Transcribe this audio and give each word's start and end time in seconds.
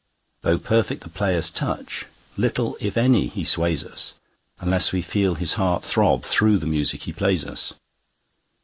Though 0.41 0.57
perfect 0.57 1.03
the 1.03 1.09
player's 1.11 1.51
touch, 1.51 2.07
little, 2.35 2.75
if 2.79 2.97
any, 2.97 3.27
he 3.27 3.43
sways 3.43 3.85
us, 3.85 4.15
Unless 4.59 4.91
we 4.91 5.03
feel 5.03 5.35
his 5.35 5.53
heart 5.61 5.83
throb 5.83 6.23
through 6.23 6.57
the 6.57 6.65
music 6.65 7.03
he 7.03 7.13
plays 7.13 7.45
us. 7.45 7.75